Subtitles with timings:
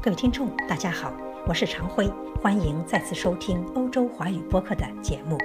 [0.00, 1.12] 各位听众，大家好，
[1.44, 2.08] 我是常辉，
[2.40, 5.36] 欢迎再次收听欧洲华语播客的节目。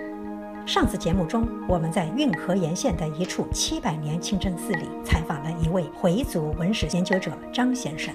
[0.63, 8.13] 上次节目中，我们在运河沿线的一处七百年清真寺里采访了一位回族文史研究者张先生。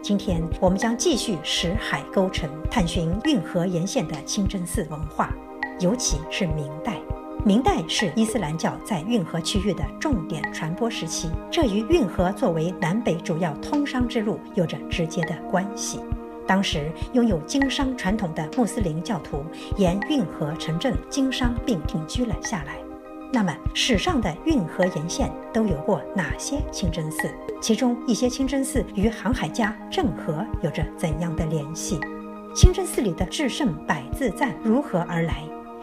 [0.00, 5.34] 今天，我们将继续石海沟城，探寻运河沿线的清真寺文化，
[5.80, 6.96] 尤其是明代。
[7.44, 15.98] 明代是伊斯兰教在运河区域的重点传播时期，这与运河作为南北主要通商之路有着直接的关系。
[16.46, 19.44] 当时拥有经商传统的穆斯林教徒
[19.76, 22.76] 沿运河城镇经商并定居了下来。
[23.32, 27.28] 那么，史上的运河沿线都有过哪些清真寺？
[27.60, 31.98] 其中一些清真寺与航海家郑和有着怎样的联系？
[32.54, 35.42] 清真寺里的至圣百字赞如何而来？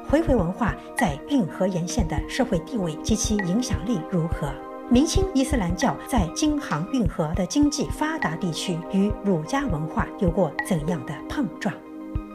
[0.09, 4.52] 回回文化在运河沿线的社会地位及其影响力如何？
[4.90, 11.72] 明清伊斯兰教在京杭运河的经济发达地区与儒家文化有过怎样的碰撞？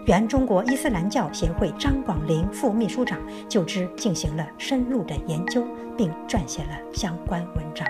[0.06, 5.66] 原中国伊斯兰教协会张广林副秘书长就之进行了深入的研究，
[5.96, 7.84] 并撰写了相关文章。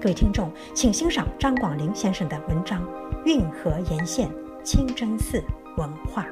[0.00, 2.80] 各位听众，请欣赏张广林先生的文章
[3.26, 4.30] 《运河沿线
[4.62, 5.44] 清真寺
[5.76, 6.22] 文化》。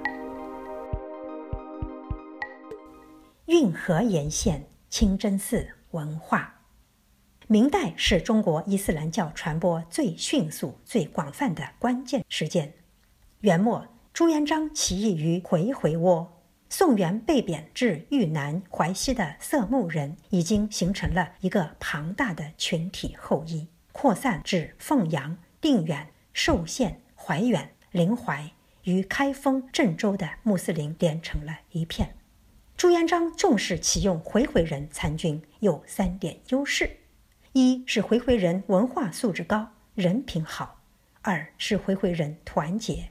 [3.46, 6.60] 运河沿线清真寺文化，
[7.48, 12.72] 明代是中国伊斯兰教传播最迅速、最广泛的关键时间。
[13.40, 28.52] 元末，朱元璋起义于回回窝，宋元被贬至豫南淮西的色目人已经形成了一个庞大的群体后裔，扩散至凤阳、定远、寿县、怀远、临淮
[28.84, 32.14] 与开封、郑州的穆斯林连成了一片。
[32.82, 36.96] 朱元璋重视启用回回人参军，有三点优势：
[37.52, 40.80] 一是回回人文化素质高，人品好；
[41.20, 43.04] 二是回回人团结；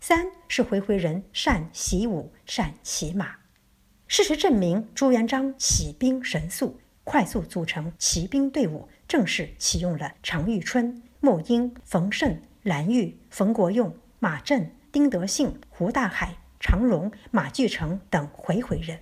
[0.00, 3.36] 三是回回人善习武、善骑马。
[4.08, 18.98] 事实证明，朱元璋起兵神速，快速组成骑兵队伍，正式启用了常遇春、穆英、冯胜、蓝玉、冯国用、马震、丁德信、胡大海、常荣、马聚成等回回人。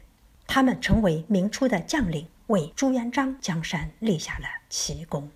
[0.52, 5.30] 他们成为明初的将领，为朱元璋江山立下了奇功。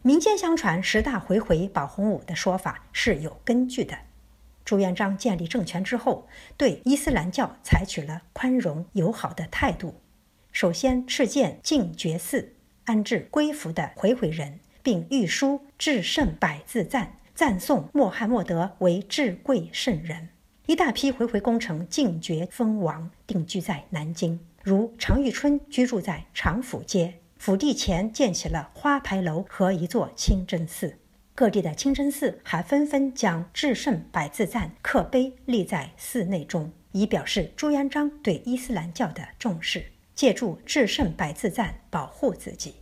[0.00, 3.98] 民间相传十大回回保洪武的说法是有根据的。
[4.64, 10.00] 朱元璋建立政权之后，对伊斯兰教采取了宽容友好的态度。
[10.52, 12.54] 首先敕建净觉寺，
[12.86, 20.30] 安置归服的回回人，并御书至圣百字赞，赞颂穆罕默德为至贵圣人。
[20.66, 24.40] 一大批回回功臣进爵封王，定居在南京。
[24.64, 30.98] 如常遇春居住在长府街，府邸前建起了花牌楼和一座清真寺。
[31.36, 39.84] 各地的清真寺还纷纷将至圣百字赞刻碑立在寺内中，以表示朱元璋对伊斯兰教的重视，
[40.16, 42.74] 借助至圣百字赞保护自己。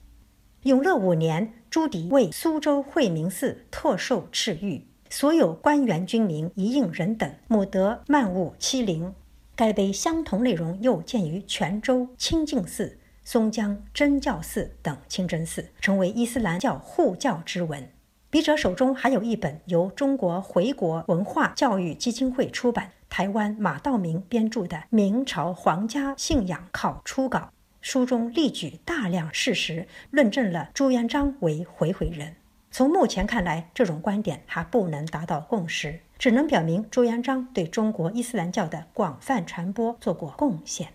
[0.63, 4.81] 永乐五年，朱棣为苏州惠明寺特授敕谕。
[5.17, 9.15] 所有官员、军民、一应人等，莫得漫物欺凌。
[9.55, 17.89] 该碑相同内容又见于泉州清净寺、松江真教寺等清真寺，成为伊斯兰教护教之文。
[18.29, 27.39] 笔者手中还有一本由中国回国文化教育基金会出版、台湾马道明编著的《明朝皇家信仰考初稿》，
[27.81, 32.35] 书中例举大量事实，论证了朱元璋为回回人。
[32.77, 40.89] 从目前看来，这种观点还不能达到共识，只能表明朱元璋对中国伊斯兰教的广泛传播做过贡献。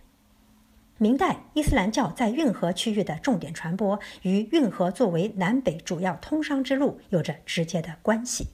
[0.97, 8.50] 明代伊斯兰教在运河区域的重点传播，与运河作为南北主要通商之路有着直接的关系。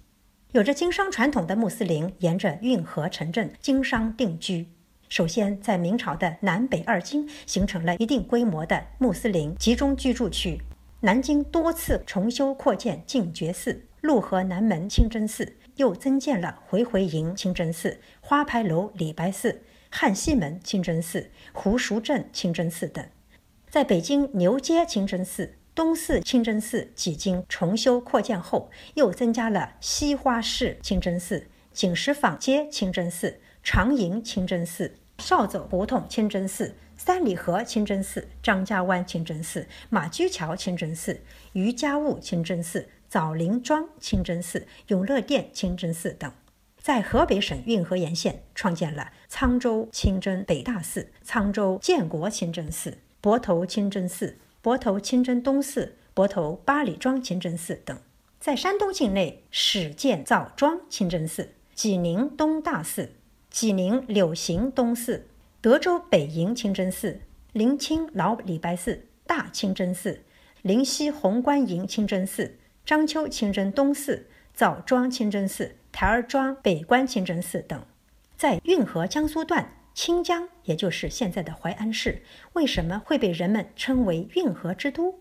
[0.52, 4.68] 有着经商传统的穆斯林沿着运河城镇经商定居，
[5.10, 10.62] 首先在明朝的南北二京形成了一定规模的穆斯林集中居住区。
[11.06, 23.06] 南京多次重修扩建净觉寺、潞河南门清真寺，又增建了回回营清真寺、花牌楼礼拜寺、汉西门清真寺、胡熟镇清真寺等。
[23.70, 36.74] 在北京牛街清真寺、东四清真寺几经重修扩建后，又增加了西花市清真寺、景石坊街清真寺、长营清真寺、少走胡同清真寺。
[36.98, 41.22] 三里河清真寺、张家湾清真寺、马驹桥清真寺、
[41.54, 46.32] 余家坞清真寺、枣林庄清真寺、永乐殿清真寺等，
[46.82, 57.98] 在河北省运河沿线创建了沧州清真北大寺、沧州建国清真寺、泊头清真寺、泊头清真东寺、泊头八里庄清真寺等；
[58.40, 63.12] 在山东境内始建枣庄清真寺，济宁东大寺、
[63.50, 65.28] 济宁柳行东寺、
[65.66, 67.22] 德州北营清真寺、
[67.52, 70.22] 临清老礼拜寺、大清真寺、
[70.62, 77.84] 临西红观营清真寺、章丘清真东寺、枣庄清真寺、台儿庄北关清真寺等。
[78.38, 82.22] 在运河江苏段，清江也就是现在的淮安市，
[82.54, 85.16] 为什么会被人们称为运河之都？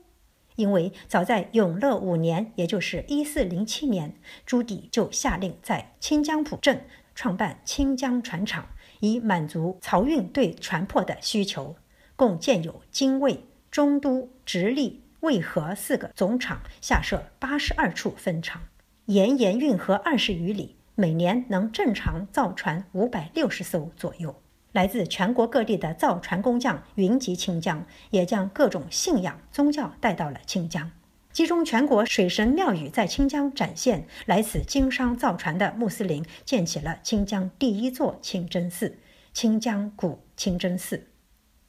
[0.57, 4.15] 因为早在永乐五年，也就是一四零七年，
[4.45, 8.69] 朱棣就下令在清江浦镇创办清江船厂，
[9.05, 11.77] 以满足漕运对船舶的需求。
[12.17, 18.63] 共建有精卫、中都、直隶、渭河四个总厂，下设八十二处分厂，
[19.07, 24.37] 沿沿运河二十余里，每年能正常造船五百六十艘左右。
[24.71, 30.91] 来自全国各地的造船工匠云集清江，也将各种信仰、宗教带到了清江，
[31.35, 34.07] 集中全国水神庙宇在清江展现。
[34.25, 38.97] 来此经商造船的穆斯林建起了清江第一座清真寺——
[39.35, 41.09] 清江古清真寺。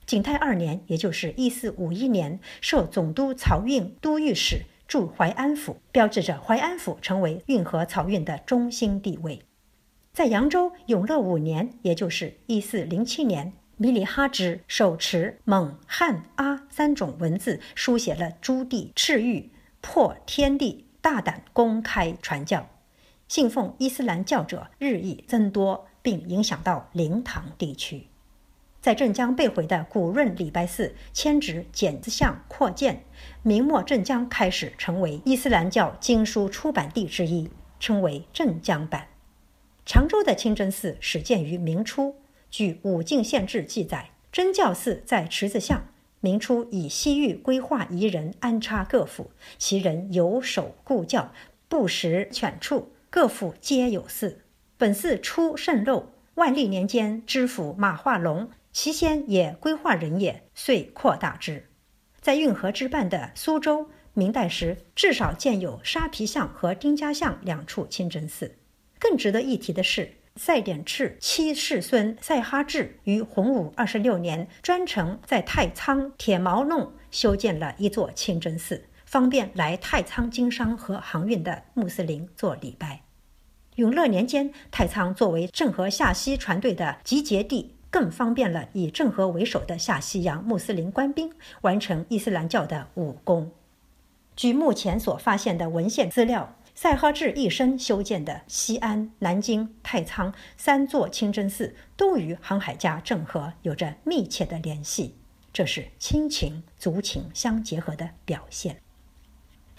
[0.05, 9.41] 景泰二年，也就是一四五一年，设总督漕运都御史，驻淮安府，标志着淮安府成为运河漕运的中心地位。
[10.13, 19.49] 在扬州永乐五年，也就是一四零七年，米里哈之手持蒙、汉、阿三种文字，书写了朱棣敕谕，
[19.87, 22.67] 破天地，大胆公开传教，
[23.27, 28.07] 信奉伊斯兰教者日益增多，并影响到灵堂地区。
[28.81, 33.05] 在镇江被毁的古润礼拜寺迁址简字巷扩建，
[33.43, 39.07] 明末镇江开始成为伊斯兰教经书出版地之一，称为镇江版。
[39.85, 42.15] 常州的清真寺始建于明初，
[42.49, 45.83] 据《武进县志》记载，真教寺在池子巷。
[46.25, 49.29] 明初以西域规划彝人安插各府，
[49.59, 51.31] 其人有守故教，
[51.67, 54.41] 不食犬畜，各府皆有寺。
[54.75, 56.13] 本寺出甚漏。
[56.33, 61.67] 万历年间，知府马化龙其先也规划人也，遂扩大之。
[62.19, 68.55] 在运河之畔的苏州，明代时至少建有沙皮巷和丁家巷两处清真寺。
[68.97, 83.03] 更值得一提的是，赛典赤七世孙赛哈志于洪武二十六年，专程在太仓铁毛弄修建了一座清真寺，方便来太仓经商和航运的穆斯林做礼拜。
[83.75, 93.51] 永乐年间，太仓作为郑和下西船队的集结地，更方便了以郑和为首的下西洋穆斯林官兵完成伊斯兰教的武功。
[94.35, 96.57] 据目前所发现的文献资料。
[96.75, 105.15] 赛哈志一生修建的西安、南京、太仓三座清真寺，都与航海家郑和有着密切的联系，
[105.53, 108.81] 这是亲情、族情相结合的表现。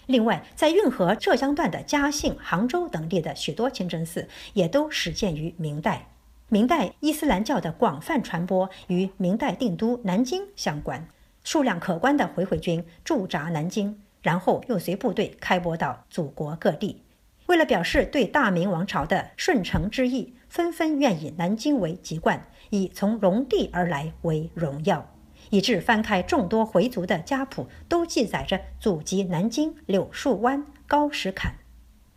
[0.06, 6.08] 另外，在运河浙江段的嘉兴、杭州等地的许多清真寺，也都始建于明代。
[6.48, 11.06] 明代伊斯兰教的广泛传播与明代定都南京相关，
[11.44, 14.00] 数量可观的回回军驻扎南京。
[14.26, 17.04] 然后又随部队开播到祖国各地，
[17.46, 25.14] 为了表示对大明王朝的顺承之意，纷纷愿以南京为籍贯，以从戎地而来为荣耀，
[25.50, 31.54] 以致翻开众多回族的家谱，都记载着祖籍南京柳树湾高石坎。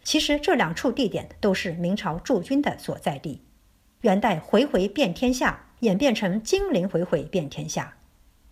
[0.04, 3.44] 其实这两处地点都是明朝驻军的所在地。
[4.02, 7.98] 元代回回遍天下演变成金陵回回遍天下。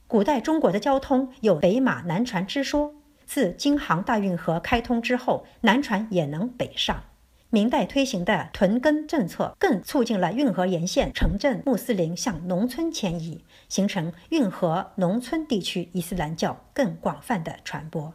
[0.06, 2.94] 古代中国的交通有北马南船之说。
[3.28, 7.04] 自京杭大运河开通之后，南船也能北上。
[7.50, 18.14] 明代推行的屯耕政策，更促进了运河沿线城镇穆斯林向农村迁移，形成运河农村地区伊斯兰教更广泛的传播。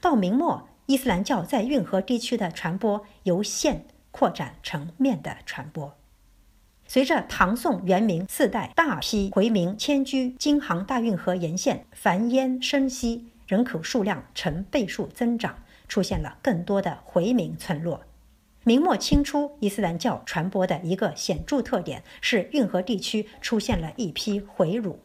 [0.00, 5.94] 到明末，伊斯兰教在运河地区的传播由线扩展成面的传播。
[6.86, 13.26] 随着唐宋元明四代大批回民迁居京杭大运河沿线，繁衍生息。
[13.48, 15.56] 人口数量呈倍数增长，
[15.88, 18.02] 出现了更多的回民村落。
[18.62, 24.98] 明末清初，伊斯兰教传播的一个显著特点是运河地区出现了一批回儒，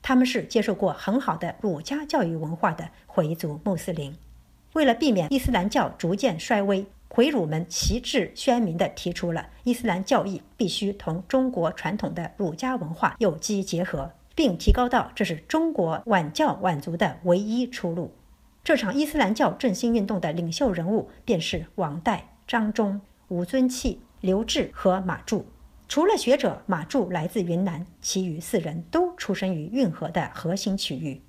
[0.00, 4.16] 他们是接受过很好的儒家教育文化的回族穆斯林。
[4.72, 14.10] 为了避免伊斯兰教逐渐衰微，回儒们旗帜鲜明地提出了伊斯兰教义必须同中国传统的儒家文化有机结合。
[14.34, 18.14] 并提高到这是中国晚教晚族的唯一出路。
[18.62, 25.46] 这场伊斯兰教振兴运动的领袖人物便是王岱、张忠、吴尊器、刘志和马柱。
[25.88, 31.20] 除了学者马柱来自云南，其余四人都出生于运河的核心区域。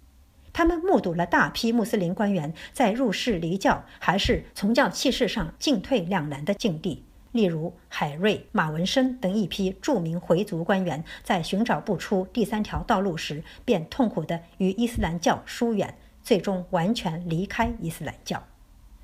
[0.54, 18.44] 他们目睹了大批穆斯林官员在入世离教还是从教弃世上进退两难的境地，例如海瑞、马文生等一批著名回族官员，在寻找不出第三条道路时，便痛苦地与伊斯兰教疏远，最终完全离开伊斯兰教。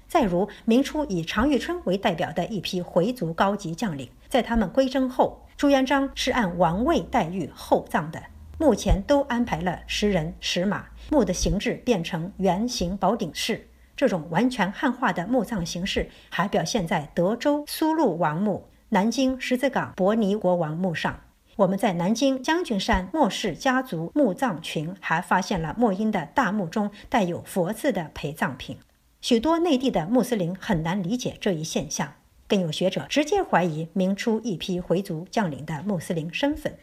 [0.07, 8.21] 再如明初以常遇春为代表的一批回族高级将领，在他们归征后，朱元璋是按王位待遇厚葬的，
[8.57, 13.67] 墓前都安排了石人石马，墓的形制变成圆形宝顶式。
[13.97, 21.19] 这种完全汉化的墓葬形式还表现在德州苏禄王墓、南京十字岗伯尼国王墓上。
[21.55, 28.77] 我们在南京将军山莫氏家族墓葬群还发现了莫英的大墓中带有佛字的陪葬品。
[29.19, 32.13] 许多内地的穆斯林很难理解这一现象，
[32.47, 36.77] 更有学者直接怀疑明初一批回族将领的穆斯林身份。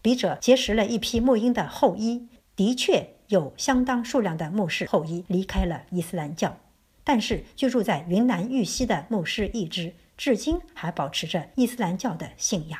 [0.00, 3.11] 笔者结识了一批莫英的后裔，的确。
[3.28, 6.56] 有相当数量的牧师后裔离开了伊斯兰教，
[7.04, 12.78] 但是居住在云南玉溪的牧师一支至今还保持着伊斯兰教的信仰。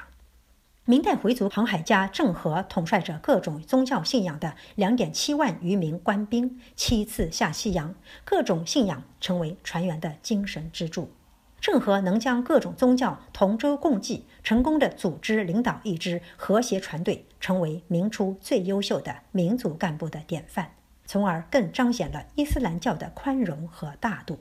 [0.84, 7.94] 明代回族航海家郑和统帅着各种宗教信仰的两点七万余名官兵，七次下西洋，
[8.24, 11.12] 各种信仰成为船员的精神支柱。
[11.60, 20.72] 郑和能将各种宗教同舟共济，成功的组织领导一支和谐船队，成为明初最优秀的民族干部的典范，
[21.04, 24.38] 从而更彰显了伊斯兰教的宽容和大度。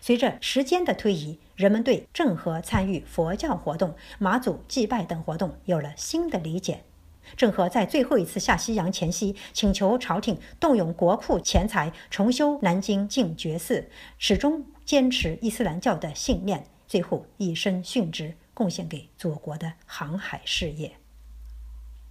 [0.00, 6.84] 随着时间的推移，人们对郑和参与佛教活动、马祖祭拜等活动有了新的理解。
[7.36, 14.64] 郑和在最后一次下西洋前夕，请求朝廷动用国库钱财重修南京净觉寺，始终。
[14.84, 21.01] 坚持伊斯兰教的信念，最后以身殉职，贡献给祖国的航海事业。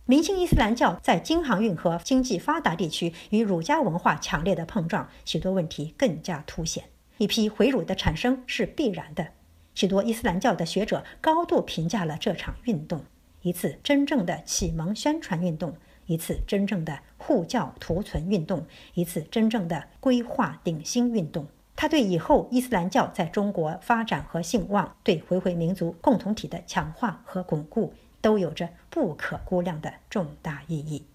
[0.08, 6.86] 明清伊斯兰教在京杭运河经济发达地区与儒家文化强烈的碰撞，许多问题更加凸显。
[7.17, 9.27] 一批回儒的产生是必然的。
[9.75, 13.05] 许多伊斯兰教的学者高度评价了这场运动，
[13.43, 15.77] 一次真正的启蒙宣传运动，
[16.08, 18.65] 一次真正的护教图存运动，
[18.96, 21.48] 一次真正的规划顶新运动。
[21.75, 31.06] 他对以后伊斯兰教在中国发展和兴旺，对回回民族共同体的强化和巩固，都有着不可估量的重大意义。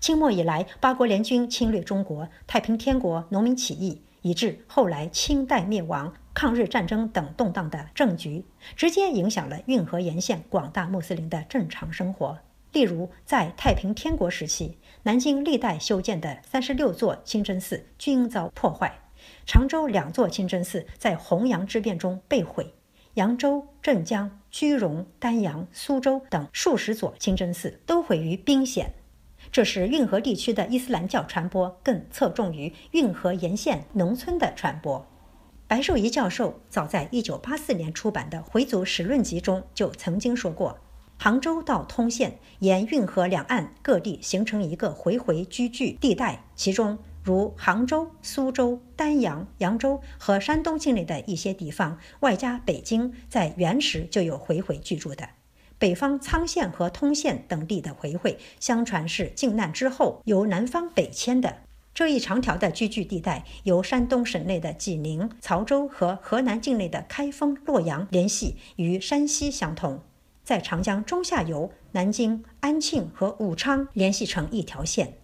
[0.00, 12.38] 清末以来，八国联军侵略中国，太平天国农民起义，以致后来清代灭亡、抗日战争等动荡的政局，直接影响了运河沿线广大穆斯林的正常生活。
[12.72, 18.92] 例如，在太平天国时期，南京历代修建的三十六座清真寺均遭破坏。
[19.46, 22.74] 常州两座清真寺在洪杨之变中被毁，
[23.14, 28.92] 扬州、镇江、居庸、丹阳、苏州等数十座清真寺都毁于兵险。
[29.50, 35.04] 这使运河地区的伊斯兰教传播更侧重于运河沿线农村的传播。
[35.66, 40.78] 白寿仪教授早在1984年出版的《回族史论集》中就曾经说过
[41.18, 55.28] ：“杭州到通县沿运河两岸各地形成一个回回居聚地带，其中。”如杭州、苏州、丹阳、扬州和山东境内的一些地方，外加北京，在原时就有回回居住的。
[55.78, 61.58] 北方沧县和通县等地的回回，相传是靖难之后由南方北迁的。
[61.94, 70.00] 这一长条的聚居地带，由山东省内的济宁、曹州和河南境内的开封、洛阳联系，与山西相通，
[70.42, 75.14] 在长江中下游，南京、安庆和武昌联系成一条线。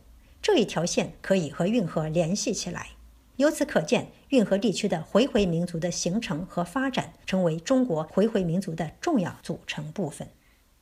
[0.41, 2.91] 这一条线可以和运河联系起来，
[3.37, 10.29] 由此可见，运河地区的回回民族的形成和发展，成为中国回回民族的重要组成部分。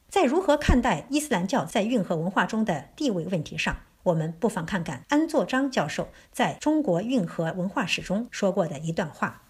[0.08, 9.42] 在如何看待伊斯兰教在运河文化中的地位问题上，我们不妨看看安作章教授在中国运河文化史中说过的一段话：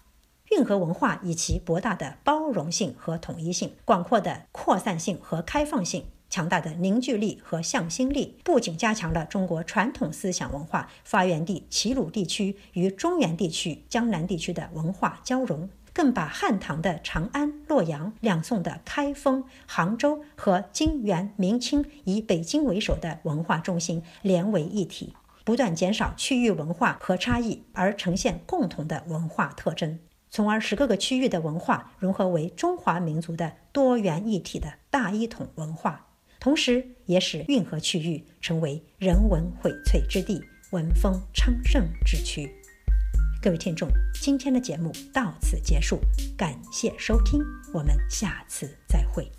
[0.49, 6.05] 运河文化以其博大的包容性和统一性、广阔的扩散性和开放性。
[6.29, 29.97] 强大的凝聚力和向心力，不仅加强了中国传统思想文化发源地齐鲁地区与中原地区、江南地区的文化交融，更把汉唐的长安、洛阳、两宋的开封、杭州和金元明清以北京为首的文化中心连为一体，不断减少区域文化和差异，而呈现共同的文化特征，
[30.29, 36.06] 从而使各个区域的文化融合为中华民族的多元一体的大一统文化。
[36.47, 42.49] 同时，也使运河区域成为人文荟萃之地、文风昌盛之区。
[43.41, 43.89] 各位听众，
[44.21, 45.99] 今天的节目到此结束，
[46.37, 47.41] 感谢收听，
[47.73, 49.29] 我们下次再会。